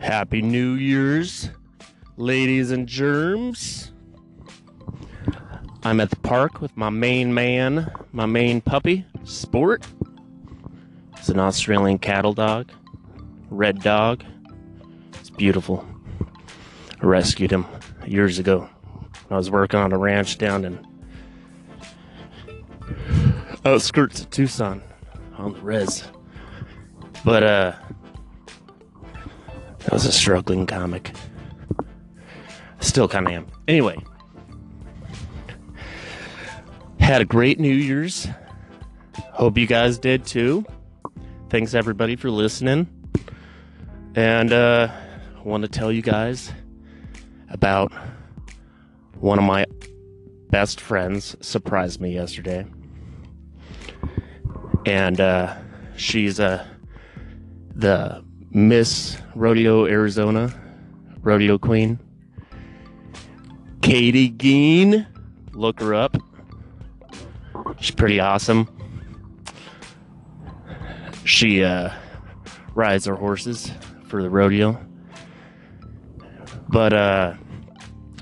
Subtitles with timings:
[0.00, 1.50] Happy New Year's,
[2.16, 3.92] ladies and germs.
[5.82, 9.86] I'm at the park with my main man, my main puppy, Sport.
[11.16, 12.70] It's an Australian cattle dog,
[13.50, 14.24] red dog.
[15.14, 15.86] It's beautiful.
[17.00, 17.66] I rescued him
[18.06, 18.68] years ago.
[19.30, 20.86] I was working on a ranch down in
[23.64, 24.82] outskirts of Tucson
[25.38, 26.04] on the res.
[27.24, 27.72] But, uh,
[29.90, 31.12] I was a struggling comic.
[32.80, 33.46] Still kind of am.
[33.68, 33.96] Anyway,
[37.00, 38.26] had a great New Year's.
[39.32, 40.64] Hope you guys did too.
[41.50, 42.88] Thanks everybody for listening.
[44.14, 44.88] And uh,
[45.36, 46.52] I want to tell you guys
[47.50, 47.92] about
[49.20, 49.66] one of my
[50.50, 52.64] best friends surprised me yesterday.
[54.86, 55.56] And uh,
[55.96, 56.66] she's uh,
[57.74, 60.54] the Miss Rodeo Arizona
[61.24, 61.98] rodeo queen.
[63.82, 65.06] Katie Geen.
[65.52, 66.16] Look her up.
[67.80, 68.68] She's pretty awesome.
[71.24, 71.90] She uh,
[72.74, 73.70] rides her horses
[74.08, 74.80] for the rodeo.
[76.68, 77.34] But uh,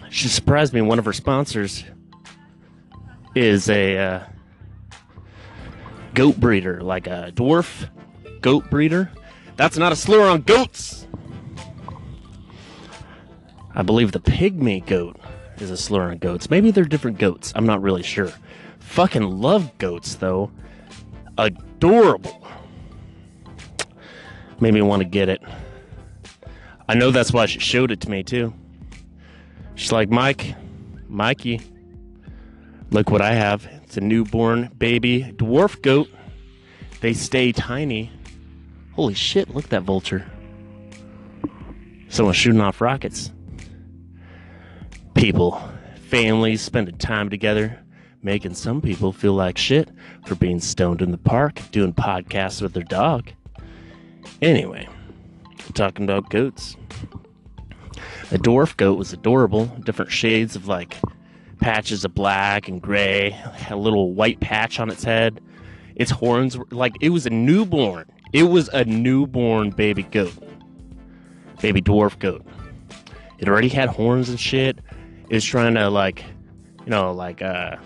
[0.09, 0.81] she surprised me.
[0.81, 1.85] One of her sponsors
[3.35, 4.27] is a uh,
[6.15, 7.89] goat breeder, like a dwarf
[8.41, 9.11] goat breeder.
[9.57, 11.07] That's not a slur on goats.
[13.75, 15.17] I believe the pygmy goat
[15.59, 16.51] is a slur on goats.
[16.51, 17.53] Maybe they're different goats.
[17.55, 18.33] I'm not really sure.
[18.81, 20.51] Fucking love goats though.
[21.39, 22.47] Adorable.
[24.61, 25.41] Made me want to get it.
[26.89, 28.53] I know that's why she showed it to me too.
[29.75, 30.55] She's like, Mike,
[31.09, 31.61] Mikey,
[32.91, 33.67] look what I have.
[33.85, 36.09] It's a newborn baby dwarf goat.
[37.01, 38.11] They stay tiny.
[38.95, 40.31] Holy shit, look at that vulture.
[42.09, 43.33] Someone's shooting off rockets.
[45.15, 45.63] People,
[46.09, 47.81] families spending time together,
[48.23, 49.89] making some people feel like shit
[50.27, 53.31] for being stoned in the park, doing podcasts with their dog.
[54.43, 54.87] Anyway,
[55.73, 56.77] talking about goats.
[58.31, 60.97] The dwarf goat was adorable, different shades of like
[61.61, 63.39] patches of black and gray,
[63.71, 65.41] a little white patch on its head.
[65.95, 68.07] Its horns were like it was a newborn.
[68.33, 70.33] It was a newborn baby goat.
[71.61, 72.45] Baby dwarf goat.
[73.39, 74.79] It already had horns and shit.
[75.29, 76.25] It was trying to like,
[76.85, 77.77] you know, like uh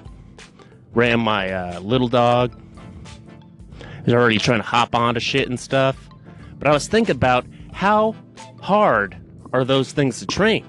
[0.94, 2.58] ram my uh, little dog.
[3.80, 6.08] It was already trying to hop onto shit and stuff.
[6.58, 8.14] But I was thinking about how
[8.60, 9.16] hard
[9.52, 10.64] are those things to train?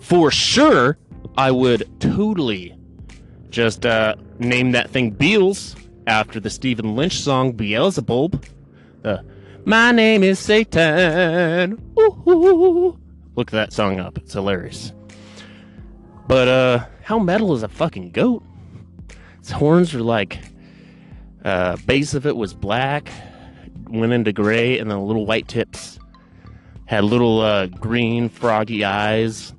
[0.00, 0.98] For sure,
[1.36, 2.76] I would totally
[3.48, 5.76] just uh, name that thing Beals
[6.10, 8.44] after the Stephen Lynch song Beelzebub.
[9.02, 9.24] The
[9.64, 11.80] My name is Satan.
[11.96, 12.98] Ooh,
[13.36, 14.18] Look that song up.
[14.18, 14.92] It's hilarious.
[16.26, 18.42] But uh how metal is a fucking goat?
[19.38, 20.40] Its horns are like
[21.44, 23.08] uh base of it was black,
[23.88, 26.00] went into gray, and then little white tips.
[26.86, 29.54] Had little uh green froggy eyes.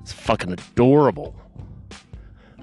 [0.00, 1.34] It's fucking adorable.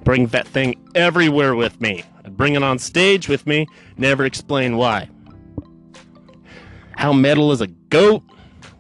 [0.07, 2.01] Bring that thing everywhere with me.
[2.23, 5.09] I'd bring it on stage with me, never explain why.
[6.91, 8.23] How metal is a goat?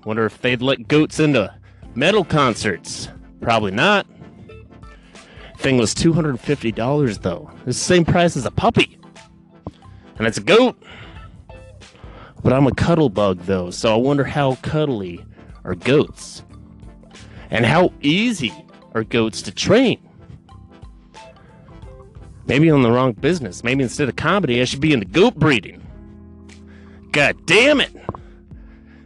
[0.05, 1.53] Wonder if they'd let goats into
[1.95, 3.09] metal concerts.
[3.41, 4.07] Probably not.
[5.57, 7.51] Thing was $250 though.
[7.57, 8.97] It's the same price as a puppy.
[10.17, 10.81] And it's a goat.
[12.41, 15.25] But I'm a cuddle bug though, so I wonder how cuddly
[15.65, 16.43] are goats.
[17.49, 18.53] And how easy
[18.93, 20.06] are goats to train?
[22.47, 23.63] Maybe I'm in the wrong business.
[23.63, 25.85] Maybe instead of comedy, I should be into goat breeding.
[27.11, 27.93] God damn it!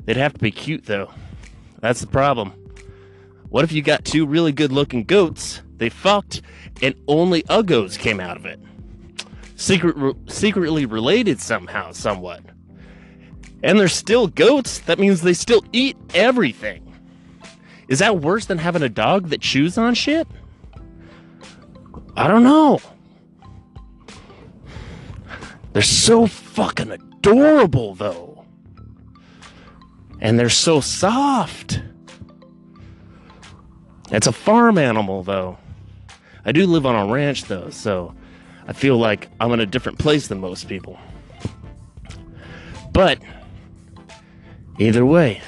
[0.06, 1.12] They'd have to be cute though.
[1.80, 2.54] That's the problem.
[3.50, 6.42] What if you got two really good looking goats, they fucked,
[6.82, 8.60] and only uggos came out of it?
[9.56, 12.42] Secret, re- secretly related somehow, somewhat.
[13.64, 16.96] And they're still goats, that means they still eat everything.
[17.90, 20.28] Is that worse than having a dog that chews on shit?
[22.16, 22.80] I don't know.
[25.74, 28.46] They're so fucking adorable, though.
[30.20, 31.82] And they're so soft.
[34.12, 35.58] It's a farm animal, though.
[36.44, 38.14] I do live on a ranch, though, so
[38.68, 41.00] I feel like I'm in a different place than most people.
[42.92, 43.20] But
[44.78, 45.42] either way,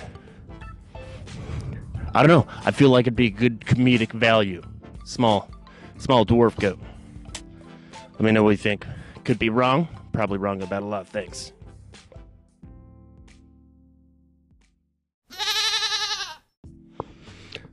[2.15, 2.47] I don't know.
[2.63, 4.61] I feel like it'd be good comedic value.
[5.03, 5.49] Small,
[5.97, 6.79] small dwarf goat.
[8.13, 8.85] Let me know what you think.
[9.25, 11.51] Could be wrong probably wrong about a lot of things.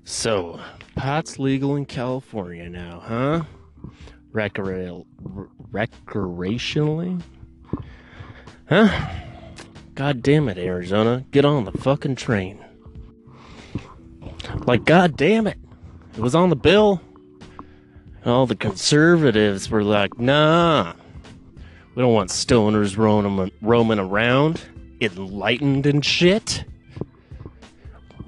[0.04, 0.58] So,
[0.96, 3.44] pot's legal in California now, huh?
[4.32, 7.22] Recreationally?
[8.69, 9.10] Huh?
[9.94, 11.25] God damn it, Arizona.
[11.31, 12.58] Get on the fucking train.
[14.66, 15.58] Like, god damn it.
[16.14, 17.00] It was on the bill.
[18.26, 20.94] All the conservatives were like, nah,
[22.00, 24.62] we don't want stoners roaming, roaming around,
[25.02, 26.64] enlightened and shit.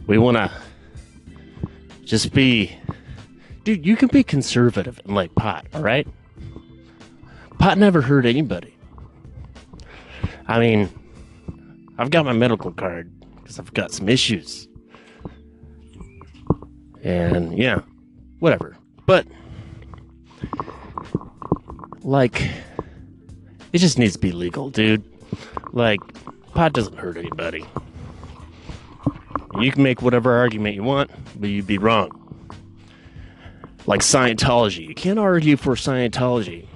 [0.06, 0.52] We want to
[2.04, 2.76] just be.
[3.64, 6.06] Dude, you can be conservative and like pot, alright?
[7.58, 8.76] Pot never hurt anybody.
[10.46, 10.90] I mean,
[11.96, 14.68] I've got my medical card because I've got some issues.
[17.02, 17.80] And yeah,
[18.38, 18.76] whatever.
[19.06, 19.26] But,
[22.02, 22.50] like,
[23.72, 25.02] it just needs to be legal, dude.
[25.72, 26.00] Like,
[26.52, 27.64] pot doesn't hurt anybody.
[29.60, 32.10] You can make whatever argument you want, but you'd be wrong.
[33.86, 34.86] Like Scientology.
[34.86, 36.66] You can't argue for Scientology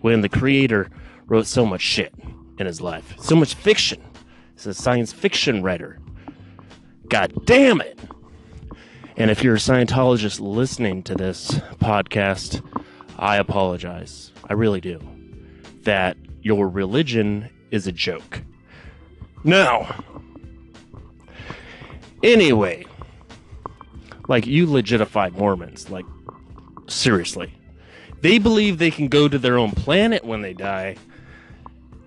[0.00, 0.90] when the creator
[1.26, 2.12] wrote so much shit
[2.58, 4.02] in his life, so much fiction.
[4.54, 5.98] He's a science fiction writer.
[7.08, 7.98] God damn it.
[9.16, 12.62] And if you're a Scientologist listening to this podcast,
[13.18, 14.32] I apologize.
[14.48, 15.00] I really do.
[15.82, 18.42] That your religion is a joke.
[19.44, 19.88] Now,
[22.22, 22.86] Anyway,
[24.28, 26.04] like you legitified Mormons, like
[26.86, 27.52] seriously.
[28.20, 30.96] They believe they can go to their own planet when they die.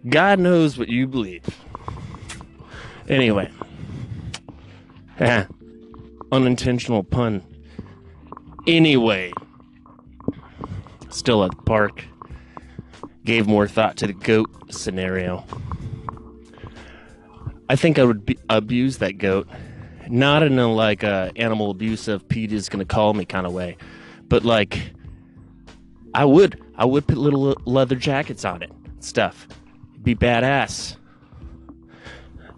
[0.08, 1.44] God knows what you believe.
[3.10, 3.52] Anyway,
[5.20, 5.46] eh,
[6.32, 7.44] unintentional pun.
[8.66, 9.34] Anyway,
[11.10, 12.06] still at the park.
[13.26, 15.44] Gave more thought to the goat scenario.
[17.68, 19.48] I think I would be, abuse that goat
[20.10, 23.78] not in a like uh, animal abusive Pete is gonna call me kind of way,
[24.28, 24.94] but like
[26.14, 29.48] I would I would put little leather jackets on it, stuff,
[30.02, 30.98] be badass.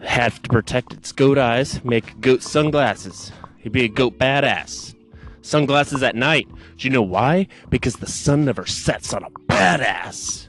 [0.02, 3.32] Have to protect its goat eyes, make goat sunglasses.
[3.58, 4.94] He'd be a goat badass.
[5.42, 6.48] Sunglasses at night.
[6.78, 7.48] Do you know why?
[7.70, 10.47] Because the sun never sets on a badass.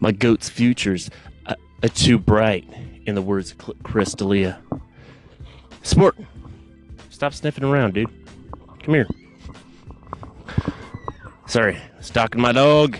[0.00, 1.10] My goat's future's
[1.46, 2.68] uh, uh, too bright
[3.06, 4.60] in the words of Chris D'Elia.
[5.82, 6.16] Sport,
[7.10, 8.08] stop sniffing around, dude.
[8.82, 9.08] Come here.
[11.46, 12.98] Sorry, stalking my dog.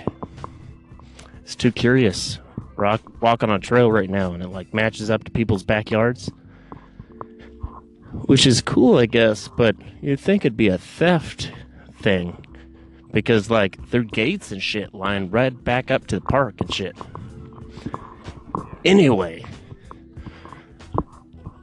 [1.42, 2.38] It's too curious.
[2.76, 6.30] Rock, walk on a trail right now, and it like matches up to people's backyards,
[8.26, 9.48] which is cool, I guess.
[9.48, 11.52] But you'd think it'd be a theft
[12.00, 12.44] thing
[13.12, 16.96] because like their gates and shit line right back up to the park and shit.
[18.84, 19.44] Anyway,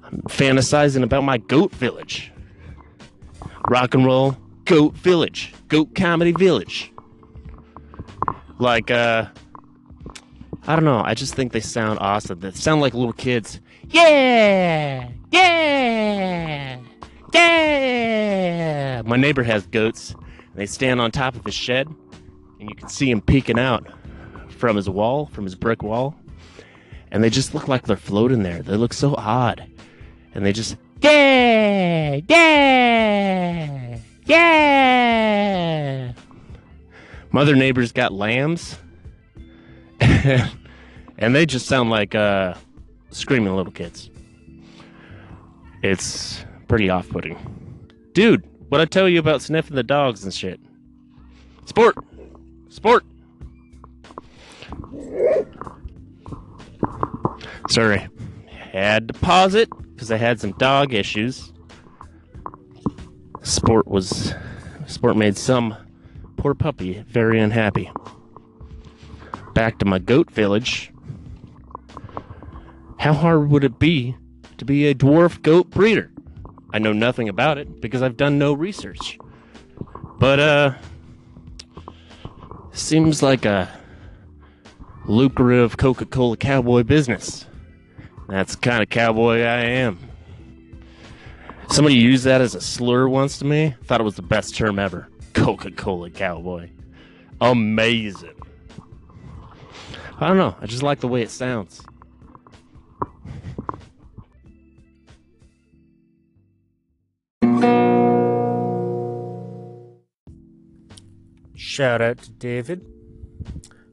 [0.03, 2.31] I'm fantasizing about my goat village.
[3.69, 6.91] Rock and roll goat village, goat comedy village.
[8.59, 9.27] Like, uh,
[10.67, 11.01] I don't know.
[11.03, 12.39] I just think they sound awesome.
[12.39, 13.59] They sound like little kids.
[13.89, 16.79] Yeah, yeah,
[17.33, 19.01] yeah.
[19.05, 20.15] My neighbor has goats.
[20.55, 21.87] They stand on top of his shed,
[22.59, 23.87] and you can see him peeking out
[24.49, 26.15] from his wall, from his brick wall.
[27.11, 28.61] And they just look like they're floating there.
[28.61, 29.65] They look so odd
[30.35, 36.13] and they just yeah yeah yeah.
[37.31, 38.77] Mother neighbor's got lambs,
[39.99, 42.53] and they just sound like uh,
[43.11, 44.09] screaming little kids.
[45.83, 47.37] It's pretty off-putting,
[48.13, 48.47] dude.
[48.75, 50.59] What I tell you about sniffing the dogs and shit?
[51.63, 51.95] Sport,
[52.67, 53.05] sport.
[57.69, 58.09] Sorry,
[58.49, 61.53] had to pause it because I had some dog issues.
[63.43, 64.33] Sport was
[64.87, 65.77] Sport made some
[66.35, 67.89] poor puppy very unhappy.
[69.53, 70.91] Back to my goat village.
[72.99, 74.17] How hard would it be
[74.57, 76.11] to be a dwarf goat breeder?
[76.75, 79.17] I know nothing about it because I've done no research.
[80.19, 80.73] But uh
[82.73, 83.71] seems like a
[85.05, 87.45] lucrative Coca-Cola cowboy business.
[88.27, 89.97] That's the kind of cowboy I am.
[91.69, 93.75] Somebody used that as a slur once to me.
[93.85, 95.07] Thought it was the best term ever.
[95.33, 96.71] Coca Cola cowboy.
[97.39, 98.35] Amazing.
[100.19, 100.57] I don't know.
[100.59, 101.81] I just like the way it sounds.
[111.75, 112.85] Shout out to David.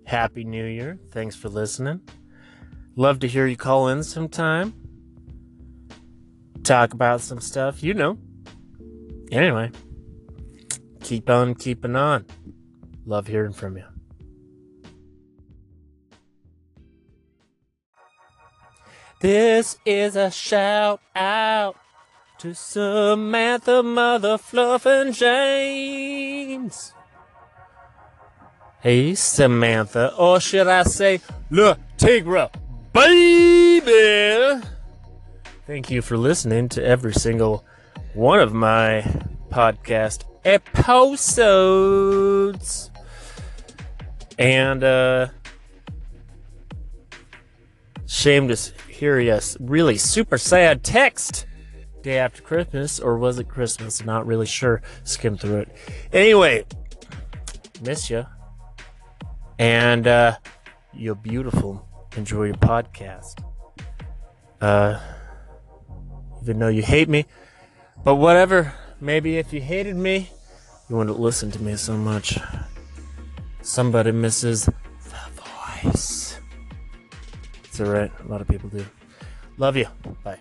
[0.05, 1.01] Happy New Year.
[1.11, 2.01] Thanks for listening.
[2.95, 4.73] Love to hear you call in sometime.
[6.62, 8.19] talk about some stuff, you know.
[9.33, 9.73] Anyway,
[11.01, 12.25] keep on keeping on.
[13.05, 13.85] Love hearing from you.
[19.21, 21.75] This is a shout out
[22.39, 26.93] to Samantha, Mother Fluff, and James.
[28.83, 31.21] Hey, Samantha, or should I say,
[31.53, 32.51] La Tigra,
[32.93, 34.61] baby.
[35.69, 37.65] Thank you for listening to every single
[38.12, 39.03] one of my
[39.51, 41.61] podcast episodes.
[44.37, 45.29] And, uh,
[48.09, 48.57] shame to
[48.89, 51.47] hear you really super sad text
[52.03, 54.05] day after Christmas, or was it Christmas?
[54.05, 54.83] Not really sure.
[55.05, 55.69] Skim through it.
[56.12, 56.65] Anyway,
[57.81, 58.27] miss you.
[59.62, 60.38] And, uh,
[60.92, 61.87] you're beautiful.
[62.16, 63.45] Enjoy your podcast.
[64.61, 64.99] Uh,
[66.42, 67.26] even though you hate me.
[68.02, 68.75] But whatever.
[69.00, 70.31] Maybe if you hated me,
[70.88, 72.40] you wouldn't listen to me so much.
[73.61, 75.42] Somebody misses the
[75.85, 76.40] voice.
[77.62, 78.11] It's alright.
[78.25, 78.85] A lot of people do.
[79.59, 79.87] Love you.
[80.25, 80.38] Bye.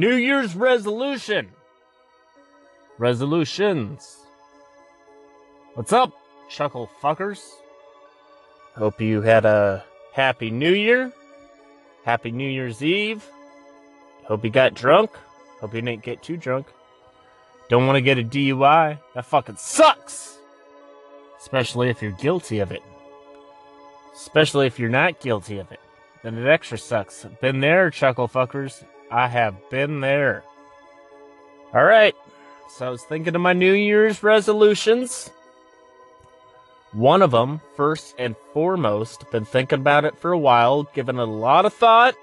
[0.00, 1.50] New Year's resolution.
[2.96, 4.16] Resolutions.
[5.74, 6.14] What's up,
[6.48, 7.40] chuckle fuckers?
[8.76, 11.12] Hope you had a happy new year.
[12.06, 13.22] Happy New Year's Eve.
[14.24, 15.10] Hope you got drunk.
[15.60, 16.68] Hope you didn't get too drunk.
[17.68, 18.98] Don't want to get a DUI.
[19.14, 20.38] That fucking sucks.
[21.38, 22.82] Especially if you're guilty of it.
[24.14, 25.80] Especially if you're not guilty of it.
[26.22, 27.26] Then it extra sucks.
[27.42, 28.82] Been there, chuckle fuckers.
[29.10, 30.44] I have been there.
[31.74, 32.14] Alright.
[32.68, 35.30] So I was thinking of my New Year's resolutions.
[36.92, 41.24] One of them, first and foremost, been thinking about it for a while, given a
[41.24, 42.14] lot of thought,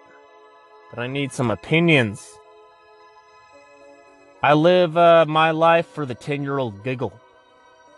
[0.89, 2.37] but I need some opinions.
[4.43, 7.13] I live uh, my life for the 10 year old giggle.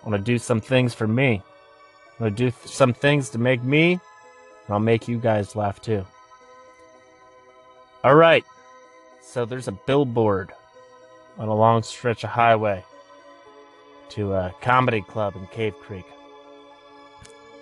[0.04, 1.44] I want to do some things for me.
[2.20, 4.02] I want to do th- some things to make me, and
[4.70, 6.06] I'll make you guys laugh too.
[8.04, 8.46] All right.
[9.32, 10.52] So there's a billboard
[11.38, 12.84] on a long stretch of highway
[14.10, 16.06] to a comedy club in Cave Creek.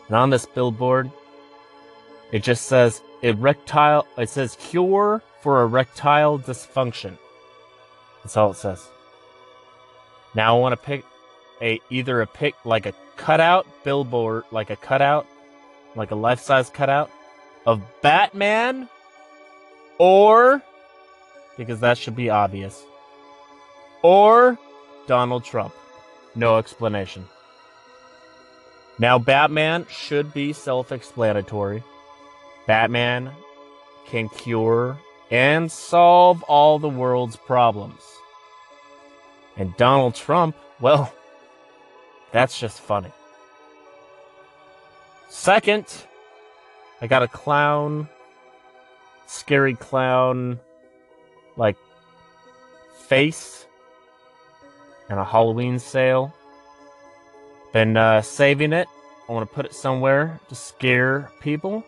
[0.08, 1.12] And on this billboard,
[2.32, 7.18] it just says erectile, it says cure for erectile dysfunction.
[8.24, 8.88] That's all it says.
[10.36, 11.04] Now I want to pick
[11.62, 15.28] a either a pick like a cutout billboard, like a cutout,
[15.98, 17.12] like a life-size cutout
[17.66, 18.88] of Batman
[19.98, 20.64] or
[21.58, 22.84] because that should be obvious.
[24.02, 24.58] Or
[25.08, 25.74] Donald Trump.
[26.36, 27.26] No explanation.
[29.00, 31.84] Now, Batman should be self explanatory.
[32.68, 33.32] Batman
[34.08, 34.98] can cure
[35.30, 38.02] and solve all the world's problems.
[39.56, 41.14] And Donald Trump, well,
[42.32, 43.12] that's just funny.
[45.30, 45.86] Second,
[47.02, 48.08] I got a clown,
[49.28, 50.60] scary clown,
[51.58, 51.76] like
[53.08, 53.66] face
[55.10, 56.34] and a Halloween sale.
[57.74, 58.88] Been uh, saving it.
[59.28, 61.84] I want to put it somewhere to scare people.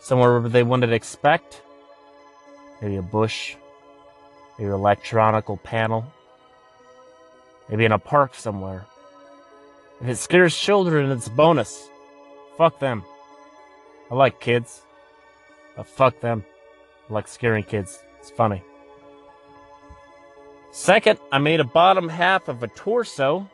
[0.00, 1.62] Somewhere where they wouldn't expect.
[2.80, 3.56] Maybe a bush.
[4.58, 6.04] Maybe an electronical panel.
[7.68, 8.86] Maybe in a park somewhere.
[10.00, 11.88] If it scares children, it's a bonus.
[12.56, 13.04] Fuck them.
[14.10, 14.82] I like kids.
[15.76, 16.44] But fuck them.
[17.08, 17.98] I like scaring kids.
[18.26, 18.60] It's funny.
[20.72, 23.48] Second, I made a bottom half of a torso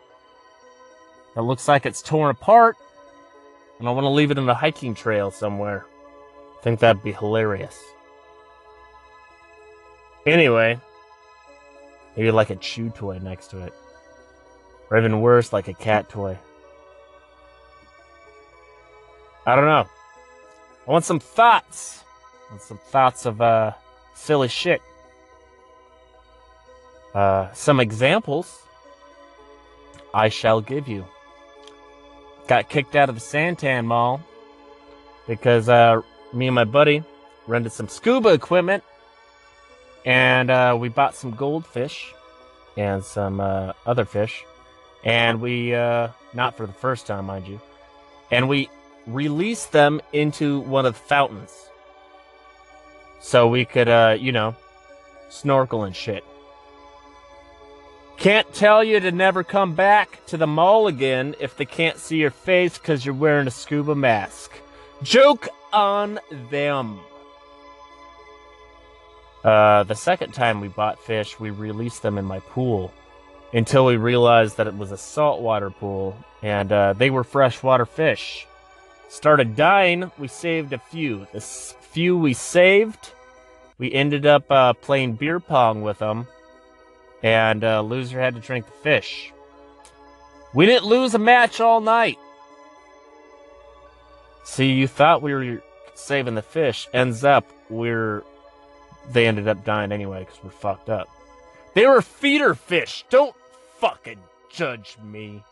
[1.34, 2.78] that looks like it's torn apart,
[3.78, 5.84] and I want to leave it in a hiking trail somewhere.
[6.58, 7.78] I think that'd be hilarious.
[10.24, 10.80] Anyway,
[12.16, 13.74] maybe like a chew toy next to it.
[14.88, 16.38] Or even worse, like a cat toy.
[19.44, 19.86] I don't know.
[20.88, 22.02] I want some thoughts.
[22.48, 23.72] I want some thoughts of uh
[24.14, 24.82] silly shit.
[27.14, 28.62] Uh, some examples
[30.14, 31.04] I shall give you.
[32.48, 34.22] Got kicked out of the Santan Mall
[35.26, 36.00] because uh,
[36.32, 37.04] me and my buddy
[37.46, 38.82] rented some scuba equipment
[40.04, 42.12] and uh, we bought some goldfish
[42.76, 44.44] and some uh, other fish.
[45.04, 47.60] And we, uh, not for the first time, mind you,
[48.30, 48.68] and we
[49.06, 51.68] released them into one of the fountains
[53.22, 54.54] so we could, uh, you know,
[55.30, 56.24] snorkel and shit.
[58.18, 62.18] Can't tell you to never come back to the mall again if they can't see
[62.18, 64.52] your face because you're wearing a scuba mask.
[65.02, 67.00] Joke on them.
[69.42, 72.92] Uh, the second time we bought fish, we released them in my pool
[73.52, 78.46] until we realized that it was a saltwater pool and uh, they were freshwater fish.
[79.08, 81.26] Started dying, we saved a few.
[81.32, 81.40] The
[81.92, 83.12] few we saved,
[83.78, 86.26] we ended up uh, playing beer pong with them
[87.22, 89.32] and uh, loser had to drink the fish.
[90.54, 92.18] We didn't lose a match all night.
[94.44, 95.62] See, you thought we were
[95.94, 96.88] saving the fish.
[96.92, 98.24] Ends up, we're.
[99.10, 101.08] They ended up dying anyway because we're fucked up.
[101.74, 103.04] They were feeder fish.
[103.08, 103.34] Don't
[103.78, 104.18] fucking
[104.50, 105.42] judge me.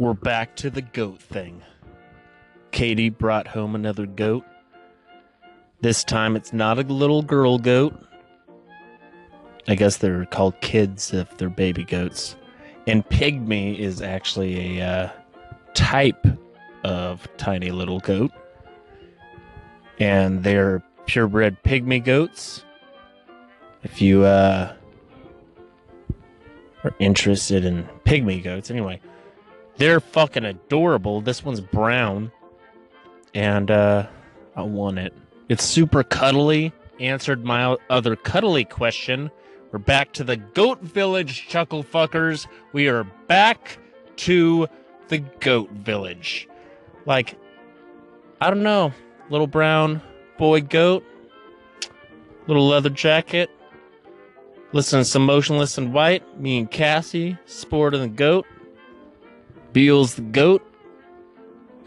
[0.00, 1.60] We're back to the goat thing.
[2.70, 4.46] Katie brought home another goat.
[5.82, 7.92] This time it's not a little girl goat.
[9.68, 12.34] I guess they're called kids if they're baby goats.
[12.86, 15.10] And pygmy is actually a uh,
[15.74, 16.26] type
[16.82, 18.30] of tiny little goat.
[19.98, 22.64] And they're purebred pygmy goats.
[23.82, 24.72] If you uh,
[26.84, 28.98] are interested in pygmy goats, anyway,
[29.80, 31.22] they're fucking adorable.
[31.22, 32.30] This one's brown
[33.34, 34.06] and uh,
[34.54, 35.14] I won it.
[35.48, 36.72] It's super cuddly.
[37.00, 39.30] Answered my other cuddly question.
[39.72, 42.46] We're back to the Goat Village, chuckle fuckers.
[42.74, 43.78] We are back
[44.16, 44.68] to
[45.08, 46.46] the Goat Village.
[47.06, 47.38] Like,
[48.42, 48.92] I don't know,
[49.30, 50.02] little brown
[50.36, 51.04] boy goat,
[52.46, 53.48] little leather jacket.
[54.72, 56.38] Listen to some Motionless in White.
[56.38, 58.44] Me and Cassie, sporting the goat.
[59.72, 60.66] Beals the goat.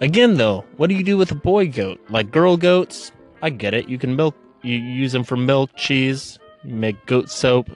[0.01, 1.99] Again, though, what do you do with a boy goat?
[2.09, 3.11] Like girl goats?
[3.41, 3.89] I get it.
[3.89, 7.69] You can milk, you use them for milk, cheese, you make goat soap.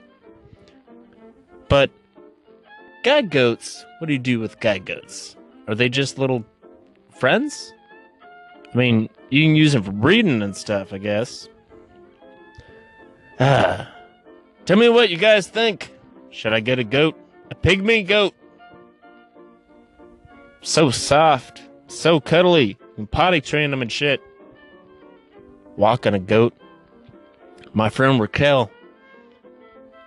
[1.68, 1.90] But
[3.04, 5.36] guy goats, what do you do with guy goats?
[5.68, 6.44] Are they just little
[7.10, 7.72] friends?
[8.72, 11.48] I mean, you can use them for breeding and stuff, I guess.
[13.40, 13.94] Ah.
[14.64, 15.94] Tell me what you guys think.
[16.30, 17.18] Should I get a goat?
[17.50, 18.34] A pygmy goat?
[20.60, 24.20] So soft so cuddly and potty train them and shit.
[25.76, 26.54] Walking a goat.
[27.72, 28.70] My friend Raquel,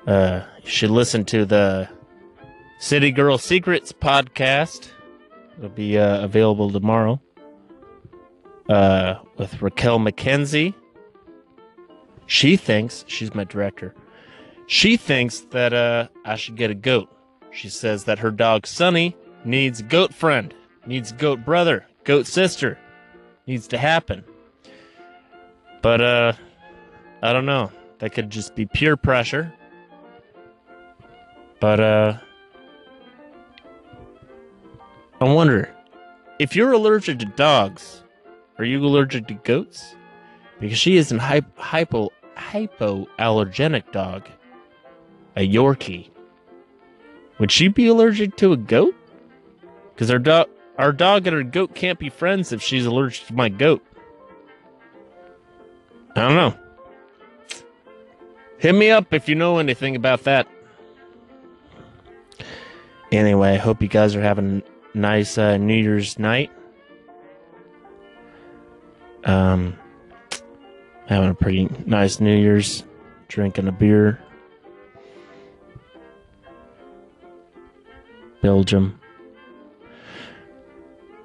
[0.08, 1.88] uh, should listen to the
[2.80, 4.90] City Girl Secrets podcast.
[5.58, 7.22] It'll be uh, available tomorrow.
[8.70, 10.74] Uh, with Raquel McKenzie.
[12.26, 13.94] She thinks she's my director.
[14.68, 17.10] She thinks that uh, I should get a goat.
[17.52, 20.54] She says that her dog Sunny needs goat friend
[20.86, 22.78] needs goat brother, goat sister.
[23.48, 24.24] Needs to happen.
[25.82, 26.34] But uh
[27.24, 27.72] I don't know.
[28.00, 29.54] That could just be pure pressure.
[31.60, 32.18] But uh
[35.20, 35.74] I wonder
[36.40, 38.04] if you're allergic to dogs,
[38.58, 39.96] are you allergic to goats?
[40.60, 44.28] Because she is an hypo hypoallergenic dog,
[45.36, 46.10] a Yorkie.
[47.40, 48.96] Would she be allergic to a goat?
[50.02, 53.36] Because our dog our dog and our goat can't be friends if she's allergic to
[53.36, 53.86] my goat.
[56.16, 56.58] I don't know.
[58.58, 60.48] Hit me up if you know anything about that.
[63.12, 64.64] Anyway, I hope you guys are having
[64.96, 66.50] a nice uh, New Year's night.
[69.24, 69.78] Um,
[71.06, 72.84] having a pretty nice New Year's,
[73.28, 74.20] drinking a beer.
[78.42, 79.01] Belgium.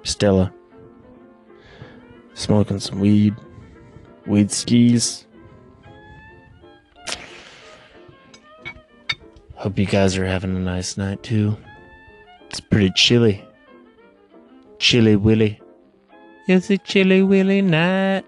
[0.07, 0.53] Stella.
[2.33, 3.35] Smoking some weed.
[4.25, 5.25] Weed skis.
[9.55, 11.57] Hope you guys are having a nice night too.
[12.49, 13.43] It's pretty chilly.
[14.79, 15.59] Chilly willy.
[16.47, 18.25] It's a chilly willy night.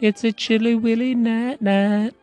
[0.00, 2.14] It's a chilly willy night night.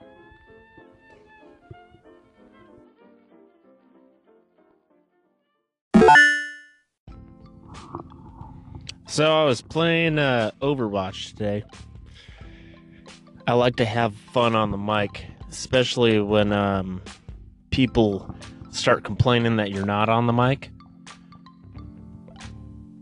[9.20, 11.66] So I was playing uh, Overwatch today.
[13.46, 17.02] I like to have fun on the mic, especially when um,
[17.70, 18.34] people
[18.72, 20.72] start complaining that you're not on the mic.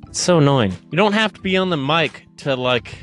[0.08, 0.74] It's so annoying.
[0.90, 2.98] You don't have to be on the mic to like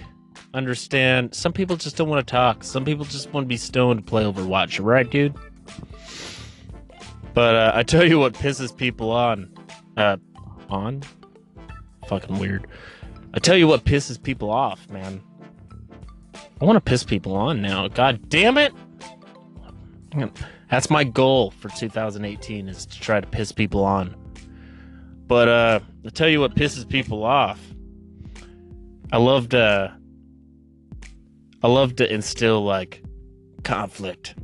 [0.52, 1.36] understand.
[1.36, 2.64] Some people just don't want to talk.
[2.64, 5.36] Some people just want to be stoned to play Overwatch, right, dude?
[7.32, 9.54] But uh, I tell you what pisses people on.
[9.96, 10.16] Uh,
[10.68, 11.04] on?
[12.08, 12.66] Fucking weird
[13.34, 15.20] I tell you what pisses people off, man.
[16.60, 17.88] I want to piss people on now.
[17.88, 18.72] God damn it.
[20.70, 24.14] That's my goal for 2018 is to try to piss people on.
[25.26, 27.60] But uh I tell you what pisses people off.
[29.10, 29.96] I love to
[31.60, 33.02] I love to instill like
[33.64, 34.36] conflict.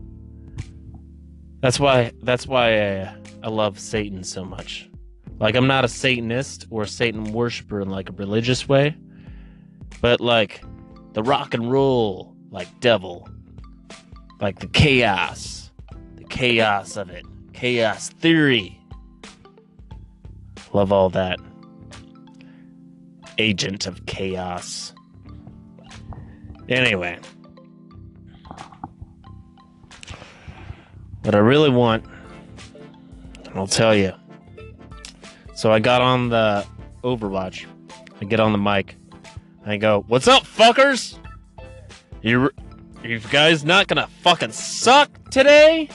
[1.61, 4.90] That's why that's why I, I love Satan so much.
[5.41, 8.95] Like I'm not a Satanist or a Satan worshiper in like a religious way,
[10.03, 10.63] but like
[11.15, 13.27] the rock and roll like devil,
[14.39, 15.71] like the chaos,
[16.17, 17.25] the chaos of it,
[17.55, 18.79] chaos theory.
[20.75, 21.41] Love all that.
[23.39, 24.93] Agent of chaos.
[26.69, 27.19] Anyway.
[31.23, 32.05] What I really want,
[33.55, 34.13] I'll tell you.
[35.61, 36.67] So I got on the
[37.05, 37.67] Overwatch.
[38.19, 38.97] I get on the mic.
[39.67, 41.19] I go, "What's up, fuckers?
[42.23, 42.49] You,
[43.05, 45.91] you guys not gonna fucking suck today?"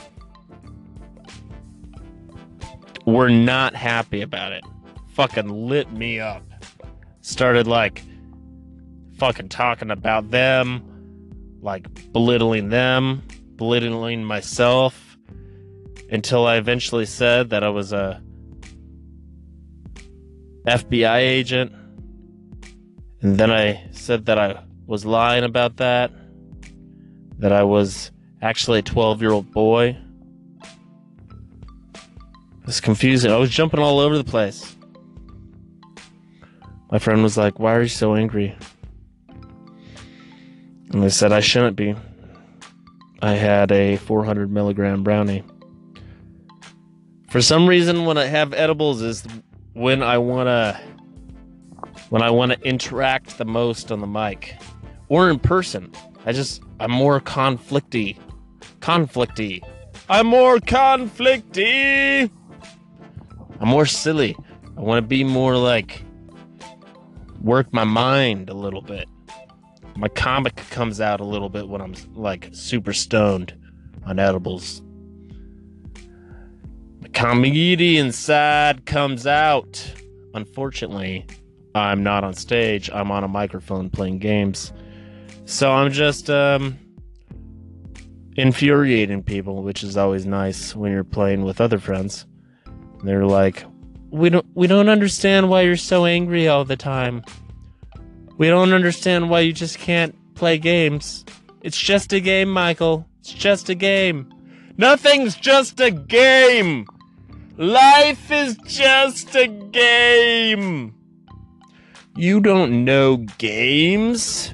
[3.08, 4.64] We're not happy about it.
[5.14, 6.44] Fucking lit me up.
[7.22, 8.04] Started like
[9.18, 10.84] fucking talking about them,
[11.64, 13.24] like belittling them,
[13.56, 15.18] belittling myself,
[16.12, 18.22] until I eventually said that I was a
[20.66, 21.72] FBI agent.
[23.22, 26.12] And then I said that I was lying about that,
[27.40, 29.98] that I was actually a 12 year old boy.
[32.68, 33.32] It's confusing.
[33.32, 34.76] I was jumping all over the place.
[36.92, 38.56] My friend was like, Why are you so angry?
[40.92, 41.96] And I said I shouldn't be.
[43.22, 45.44] I had a 400 milligram brownie.
[47.30, 49.26] For some reason, when I have edibles, is
[49.76, 50.82] when I wanna
[52.10, 54.58] when I wanna interact the most on the mic
[55.08, 55.92] or in person.
[56.26, 58.18] I just I'm more conflicty,
[58.80, 59.62] conflicty.
[60.10, 62.32] I'm more conflicty.
[63.60, 64.36] I'm more silly.
[64.76, 66.04] I want to be more like
[67.42, 69.08] work my mind a little bit
[69.96, 73.54] my comic comes out a little bit when I'm like super stoned
[74.06, 74.82] on edibles.
[77.14, 79.94] Comedian side comes out.
[80.34, 81.26] Unfortunately,
[81.74, 82.90] I'm not on stage.
[82.92, 84.72] I'm on a microphone playing games.
[85.46, 86.78] So I'm just um,
[88.36, 92.26] infuriating people, which is always nice when you're playing with other friends.
[93.04, 93.66] They're like,
[94.10, 97.24] "We don't we don't understand why you're so angry all the time."
[98.38, 101.24] We don't understand why you just can't play games.
[101.62, 103.08] It's just a game, Michael.
[103.20, 104.32] It's just a game.
[104.78, 106.86] Nothing's just a game.
[107.58, 110.94] Life is just a game.
[112.16, 114.54] You don't know games.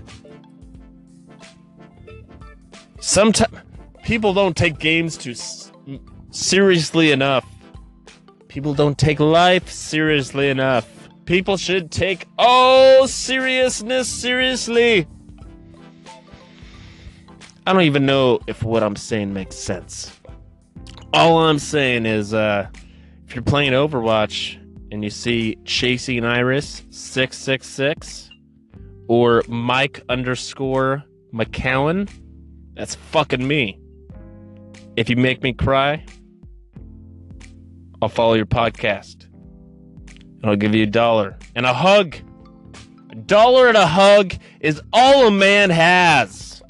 [2.99, 3.57] Sometimes
[4.03, 5.71] people don't take games too s-
[6.29, 7.45] seriously enough.
[8.47, 10.87] People don't take life seriously enough.
[11.25, 15.07] People should take all seriousness seriously.
[17.65, 20.11] I don't even know if what I'm saying makes sense.
[21.13, 22.67] All I'm saying is uh,
[23.31, 24.57] if you're playing Overwatch
[24.91, 28.29] and you see Chasing Iris 666
[29.07, 32.09] or Mike underscore McCowan,
[32.75, 33.79] that's fucking me.
[34.97, 36.05] If you make me cry,
[38.01, 39.27] I'll follow your podcast
[40.09, 42.17] and I'll give you a dollar and a hug.
[43.11, 46.61] A dollar and a hug is all a man has.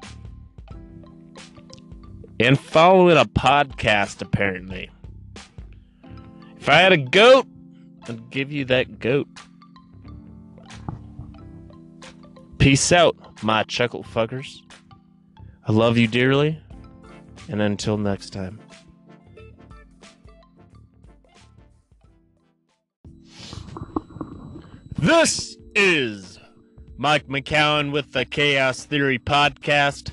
[2.40, 4.92] And following a podcast, apparently.
[6.62, 7.48] If I had a goat,
[8.08, 9.28] I'd give you that goat.
[12.60, 14.58] Peace out, my chuckle fuckers.
[15.68, 16.62] I love you dearly.
[17.50, 18.60] And until next time.
[25.00, 26.38] This is
[26.96, 30.12] Mike McCowan with the Chaos Theory Podcast.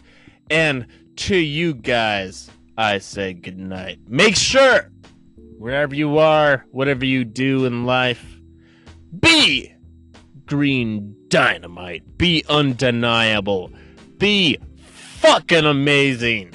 [0.49, 3.99] And to you guys, I say goodnight.
[4.09, 4.91] Make sure,
[5.59, 8.39] wherever you are, whatever you do in life,
[9.19, 9.75] be
[10.47, 12.17] green dynamite.
[12.17, 13.71] Be undeniable.
[14.19, 16.55] Be fucking amazing.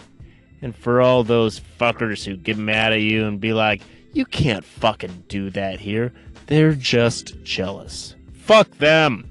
[0.61, 3.81] And for all those fuckers who get mad at you and be like,
[4.13, 6.13] you can't fucking do that here,
[6.47, 8.15] they're just jealous.
[8.33, 9.29] Fuck them.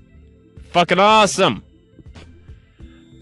[0.73, 1.63] Fucking awesome.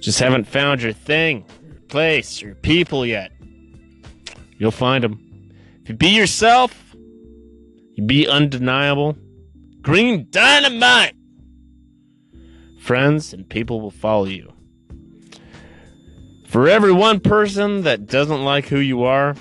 [0.00, 3.32] Just haven't found your thing, your place, your people yet.
[4.58, 5.29] You'll find them.
[5.82, 6.94] If you be yourself,
[7.94, 9.16] you be undeniable.
[9.82, 11.14] Green dynamite.
[12.78, 14.52] friends, and people will follow you.
[16.46, 19.36] For every one person that doesn't like who you are,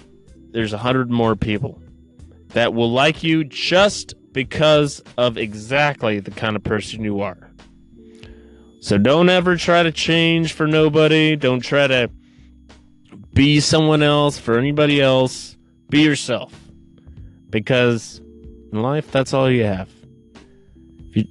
[0.52, 1.82] there's a hundred more people
[2.50, 7.50] that will like you just because of exactly the kind of person you are.
[8.82, 11.36] So don't ever try to change for nobody.
[11.36, 12.10] Don't try to
[13.34, 15.58] be someone else for anybody else.
[15.90, 16.54] Be yourself.
[17.50, 18.22] Because
[18.72, 19.90] in life, that's all you have.
[21.12, 21.26] You,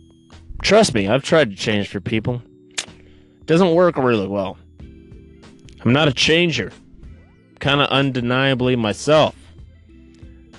[0.63, 2.43] trust me, I've tried to change for people.
[2.79, 4.59] It doesn't work really well.
[4.81, 6.73] I'm not a changer.
[7.61, 9.35] Kind of undeniably myself.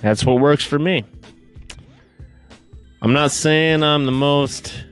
[0.00, 1.04] That's what works for me.
[3.02, 4.84] I'm not saying I'm the most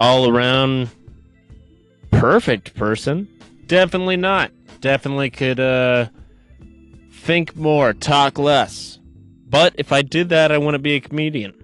[0.00, 0.90] all around
[2.10, 3.28] perfect person.
[3.66, 4.50] Definitely not.
[4.80, 6.08] Definitely could uh
[7.24, 8.98] think more, talk less.
[9.48, 11.54] But if I did that, I wouldn't be a comedian.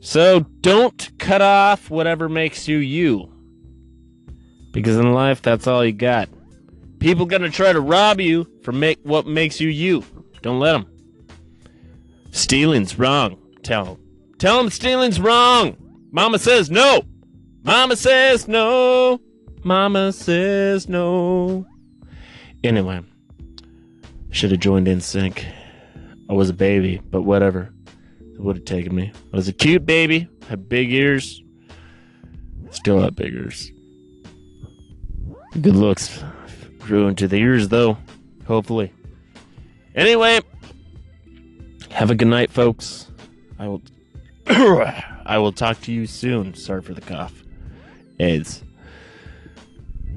[0.00, 3.32] So don't cut off whatever makes you you.
[4.72, 6.28] Because in life, that's all you got.
[7.00, 10.04] People gonna try to rob you from make what makes you you.
[10.42, 10.86] Don't let them.
[12.30, 13.38] Stealing's wrong.
[13.62, 13.98] Tell them.
[14.38, 15.76] Tell them stealing's wrong.
[16.12, 17.02] Mama says no.
[17.64, 19.20] Mama says no.
[19.64, 21.66] Mama says no.
[22.62, 23.02] Anyway,
[24.30, 25.44] should have joined NSYNC.
[26.28, 27.72] I was a baby, but whatever.
[28.20, 29.12] It would have taken me.
[29.32, 31.42] I was a cute baby, had big ears.
[32.70, 33.72] Still have big ears.
[35.60, 36.22] Good looks
[36.78, 37.98] grew into the ears, though.
[38.46, 38.92] Hopefully.
[39.94, 40.40] Anyway,
[41.90, 43.10] have a good night, folks.
[43.58, 43.82] I will.
[44.46, 46.54] I will talk to you soon.
[46.54, 47.44] Sorry for the cough.
[48.18, 48.62] AIDS.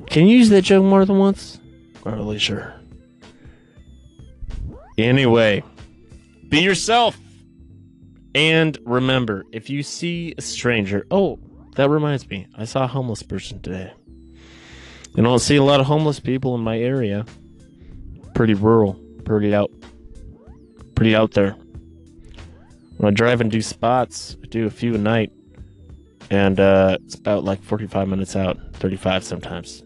[0.08, 1.60] Can you use that joke more than once?
[2.06, 2.74] Not really sure.
[4.98, 5.64] Anyway,
[6.50, 7.18] be yourself.
[8.36, 11.40] And remember, if you see a stranger, oh,
[11.76, 13.92] that reminds me, I saw a homeless person today.
[15.16, 17.26] You don't see a lot of homeless people in my area.
[18.34, 18.94] Pretty rural,
[19.26, 19.72] pretty out,
[20.96, 21.56] pretty out there.
[22.98, 25.32] When I drive and do spots, I do a few a night,
[26.32, 29.84] and uh, it's about like 45 minutes out, 35 sometimes,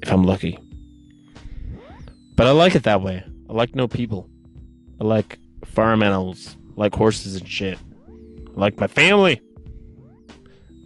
[0.00, 0.58] if I'm lucky.
[2.36, 3.24] But I like it that way.
[3.52, 4.30] I like no people.
[4.98, 7.78] I like farm animals, I like horses and shit.
[8.08, 9.42] I like my family.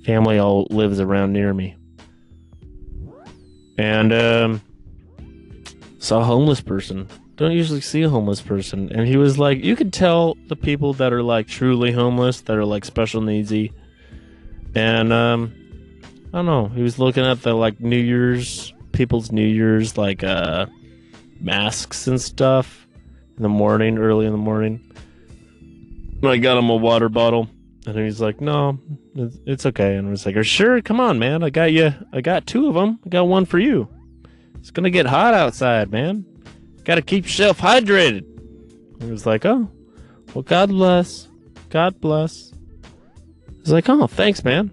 [0.05, 1.77] Family all lives around near me.
[3.79, 4.63] And um
[6.01, 7.07] saw a homeless person.
[7.37, 8.91] Don't usually see a homeless person.
[8.91, 12.57] And he was like you could tell the people that are like truly homeless, that
[12.57, 13.73] are like special needsy.
[14.75, 15.55] And um
[16.33, 20.25] I don't know, he was looking at the like New Year's people's New Year's like
[20.25, 20.67] uh
[21.41, 22.87] masks and stuff
[23.37, 24.81] in the morning, early in the morning.
[26.25, 27.49] I got him a water bottle,
[27.87, 28.79] and he's like, "No,
[29.15, 30.81] it's- okay." And I was like, sure?
[30.83, 31.43] Come on, man.
[31.45, 31.93] I got you.
[32.13, 32.99] I got two of them.
[33.05, 33.89] I got one for you.
[34.59, 36.25] It's gonna get hot outside, man.
[36.85, 38.25] Got to keep yourself hydrated."
[39.01, 39.71] He was like, "Oh,
[40.35, 41.29] well, God bless.
[41.71, 42.53] God bless."
[43.61, 44.71] Was like, "Oh, thanks, man.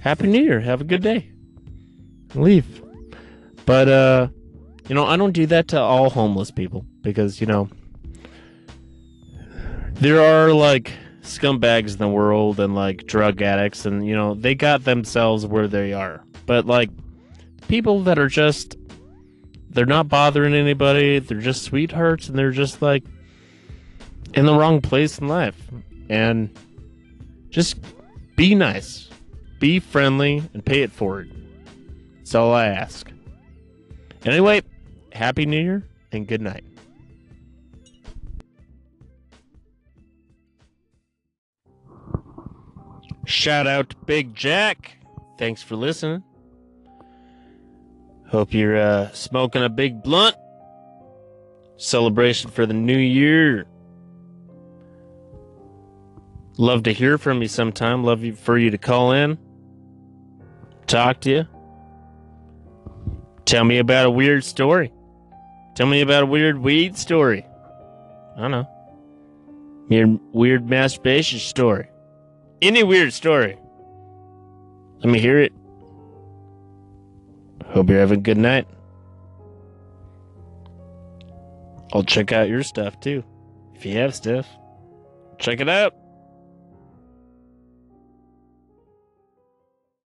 [0.00, 0.60] Happy New Year.
[0.60, 1.30] Have a good day."
[2.34, 2.82] Leave.
[3.66, 4.28] But uh,
[4.88, 7.68] you know, I don't do that to all homeless people because you know
[9.94, 10.92] there are like
[11.22, 15.68] scumbags in the world and like drug addicts and you know they got themselves where
[15.68, 16.22] they are.
[16.46, 16.90] But like
[17.68, 18.76] people that are just
[19.70, 23.02] they're not bothering anybody they're just sweethearts and they're just like
[24.34, 25.60] in the wrong place in life.
[26.10, 26.50] And
[27.48, 27.78] just
[28.36, 29.08] be nice
[29.60, 31.32] be friendly and pay it forward.
[32.18, 33.10] That's all i ask.
[34.26, 34.60] Anyway
[35.14, 36.64] happy new year and good night
[43.26, 44.98] Shout out to Big Jack.
[45.38, 46.22] Thanks for listening.
[48.28, 50.36] Hope you're uh, smoking a big blunt.
[51.76, 53.66] Celebration for the new year.
[56.56, 58.04] Love to hear from you sometime.
[58.04, 59.38] Love you for you to call in.
[60.86, 61.46] Talk to you.
[63.44, 64.92] Tell me about a weird story.
[65.74, 67.44] Tell me about a weird weed story.
[68.36, 68.68] I don't know.
[69.88, 71.88] Your weird masturbation story.
[72.62, 73.58] Any weird story.
[74.98, 75.52] Let me hear it.
[77.66, 78.68] Hope you're having a good night.
[81.92, 83.24] I'll check out your stuff too.
[83.74, 84.46] If you have stuff,
[85.38, 85.94] check it out.